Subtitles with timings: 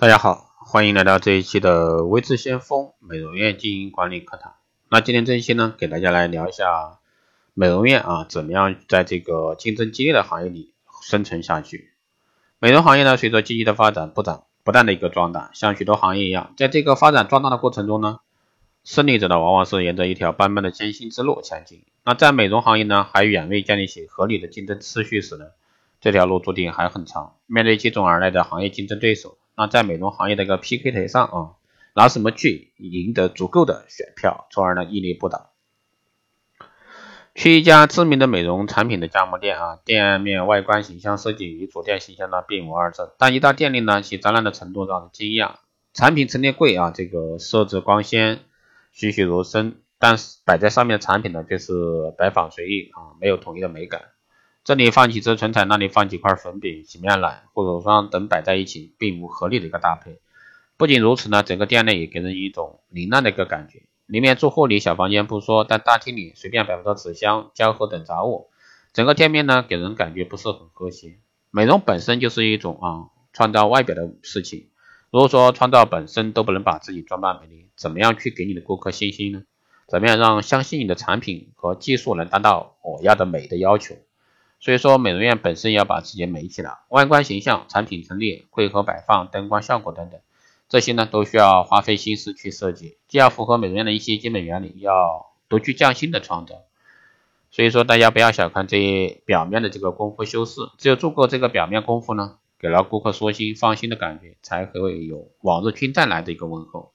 [0.00, 4.54] 大家好，欢迎来到这一期的微智先锋美容院经营管理课堂。
[4.88, 7.00] 那今天这一期呢，给大家来聊一下
[7.52, 10.72] 美容院啊，怎么样在这个竞争激烈的行业里
[11.02, 11.94] 生存下去。
[12.60, 18.20] 美容行业呢，随着经济的发展不长不断的一个壮大，像许多行业一样，在这个发展壮大的过程中呢，
[18.84, 21.84] 胜利者呢往往是沿着一条斑斑的艰辛之路前进。
[22.04, 25.46] 那在美容行业呢，还远未建立起合理的竞争秩序时呢，
[26.00, 27.34] 这条路注定还很长。
[27.46, 29.38] 面对接踵而来的行业竞争对手。
[29.58, 31.50] 那在美容行业的一个 PK 台上啊，
[31.96, 35.50] 拿什么去赢得足够的选票，从而呢屹立不倒？
[37.34, 45.56] 去一家知名的美容产品的加盟店啊，店面外观形象设计与主店形象呢并无二致，但一到店里呢，其展览的程度让人惊讶。
[45.92, 48.38] 产品陈列柜啊，这个设置光鲜，
[48.92, 51.72] 栩栩如生，但是摆在上面的产品呢，却是
[52.16, 54.02] 摆放随意啊，没有统一的美感。
[54.64, 60.20] 这里放几支唇彩，那里放几块粉饼、洗面奶、护手霜等摆在一起，并无合理的一个搭配。
[60.76, 63.82] 不仅如此呢，整个店内也给人一种凌乱的一个感觉。
[64.06, 68.50] 里面住户里小房间不说，但大厅里随便摆放纸箱、胶盒等杂物，
[68.92, 71.18] 整个店面呢给人感觉不是很和谐。
[71.50, 74.68] 美容本身就是一种啊创造外表的事情，
[75.10, 79.42] 如果说创造本身都不能把自己装扮美丽，怎么样去给你的顾客信心呢？
[79.88, 83.96] 怎么样让相信你的产品和技术能达到我要的美的要求？
[84.60, 90.20] 所以说，美容院本身要把自己美起来，外观形象、产品陈列、柜盒摆放、灯光效果等等，
[90.68, 96.56] 这些呢都需要花费心思去设计，既要符合美容院的一些基本原理，要独具匠心的创造。
[97.50, 106.92] 所以说，大家不要小看这些表面的这个功夫修饰，只有做过这个表面功夫呢，给了顾客舒心、放心的感觉，才会有往日君再来的一个问候。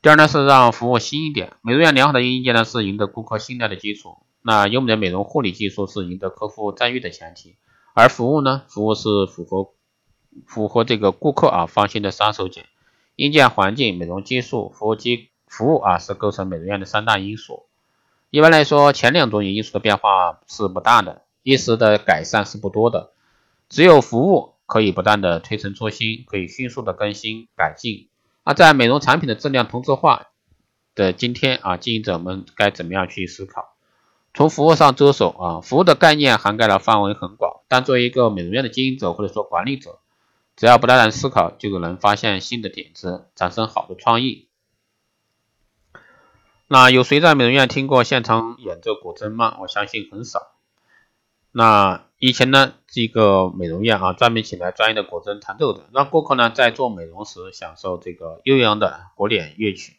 [0.00, 4.18] 第二呢是让服务新一点，美容院良好的硬件呢是赢得顾客信赖的基础。
[4.42, 7.56] 那优美的美容护理技术是赢得客户赞誉的前提，
[7.94, 8.62] 而服务呢？
[8.68, 9.72] 服务是符合
[10.46, 12.62] 符合这个顾客啊放心的杀手锏。
[13.16, 17.66] 硬件环境、美容技术、服务机服务啊是构成美容院的三大因素。
[18.30, 23.10] 一般来说，前两种因素的变化是不大的，一时的改善是不多的。
[23.68, 28.07] 只有服务可以不断的推陈出新，可以迅速的更新改进。
[28.48, 30.28] 那在美容产品的质量同质化
[30.94, 33.76] 的今天啊，经营者们该怎么样去思考？
[34.32, 39.98] 从服务上着手啊，服务的概念涵盖的范围很广，但作为一个美容院的经营者或者说管理者，
[40.56, 44.48] 只要不断的思考，就能发现新的点子，产生好的创意。
[46.68, 49.58] 那有谁在美容院听过现场演奏古筝吗？
[49.60, 50.57] 我相信很少。
[51.52, 59.94] 那以前呢，这个美容院啊，专门请来专业的果筝弹奏的，让顾客呢在做美容时享受这个悠扬的古典乐曲。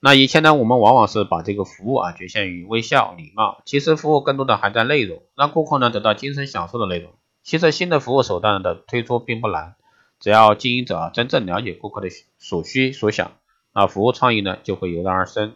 [0.00, 7.12] 那以前呢，我们往往是把这个服务啊局限于微笑、礼貌，其实服务更多的还在内容，让顾客呢得到精神享受的内容。
[7.42, 9.76] 其实新的服务手段的推出并不难，
[10.18, 13.32] 只要经营者啊真正了解顾客的所需所想，
[13.72, 15.54] 那服务创意呢就会油然而生。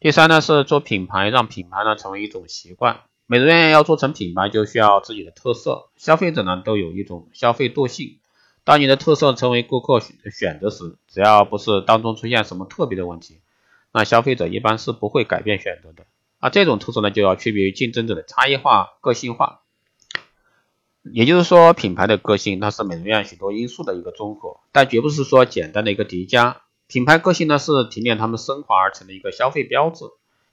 [0.00, 3.00] 第三呢是做品牌，让品牌呢成为一种习惯。
[3.30, 8.20] 美容院要做成品牌，就需要自己的特色，消费者呢都有一种消费惰性。
[8.64, 13.42] 当你的特色成为顾客选择时，只要不是当中出现什么特别的问题，
[13.92, 16.06] 那消费者一般是不会改变选择的。
[16.38, 19.60] 啊，这种特色呢，就要区别于竞争者的差异化、个性化。
[21.02, 26.62] 也就是说，品牌的个性，它是美容院许多因素的一个综合，但绝不是说简单的一个叠加。
[26.86, 30.06] 品牌个性呢，是提炼他们升华而成的一个消费标志。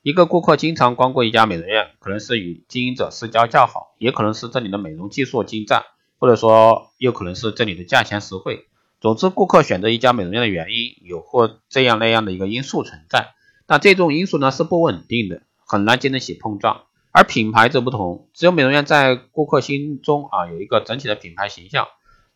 [0.05, 5.81] 一个顾客经常光顾一家美容院，可能是与经营者私交较好，也可能是这里的美容技术精湛。
[6.19, 8.67] 或者说，又可能是这里的价钱实惠。
[9.01, 13.33] 总之，顾客选择一家美容院的原因有或这样那样的一个因素存在。
[13.67, 16.83] 那这种因素呢是不稳定的，很难经得起碰撞。
[17.09, 21.87] 而品牌则不同，只有美容院在顾客心中啊有一个整体的品牌形象，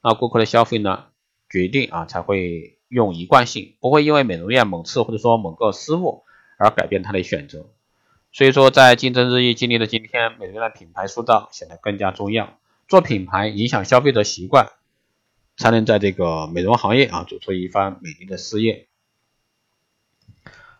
[0.01, 1.03] 那顾客的消费呢
[1.47, 6.24] 决定啊才会用一贯性，不会因为美容院某次或者说某个失误
[6.59, 7.66] 而改变他的选择。
[8.31, 12.59] 所以说，在竞争日益激烈的今天，美容的品牌塑造显得更加重要。
[12.88, 14.68] 做品牌影响消费者习惯，
[15.58, 18.88] 才能在这个美容行业啊做出一番美丽的事业。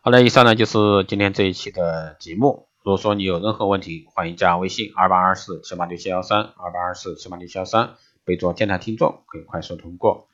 [0.01, 2.68] 好了，以上呢就是今天这一期的节目。
[2.83, 10.27] 如果说你有任何问题，欢迎加微信二八二四七八六七幺三二八二四七八六七幺三，备注电台听众，可以快速通过。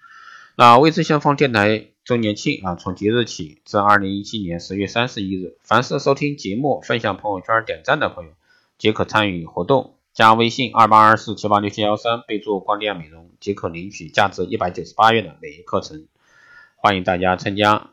[0.56, 8.31] 那微知先锋电台周年庆啊，从即日起至二零一七年十月三十一日，凡是收听节目、分享朋友圈、点赞的朋友，
[8.78, 9.96] 皆可参与活动。
[10.13, 16.06] 加微信二八二四七八六七幺三，备注光电美容，即可领取价值一百九十八元的美业课程，
[16.75, 17.90] 欢迎大家参加。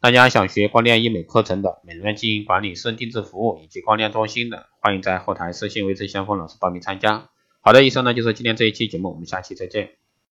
[0.00, 7.30] 大家想学光电医美课程的、美容院经营管理、私人定制服务以及光电中心的，欢迎在后台私信微信先锋老师报名参加。
[7.60, 10.01] 好的，以上呢就是今天这一期节目，我们下期再见。